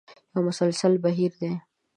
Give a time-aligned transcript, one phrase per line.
[0.33, 1.51] یو مسلسل بهیر دی.